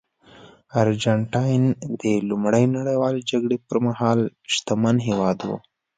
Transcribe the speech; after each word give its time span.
ارجنټاین 0.81 1.63
د 2.01 2.03
لومړۍ 2.29 2.65
نړیوالې 2.75 3.21
جګړې 3.31 3.57
پرمهال 3.67 4.19
شتمن 4.53 4.95
هېواد 5.07 5.39
و. 5.43 5.49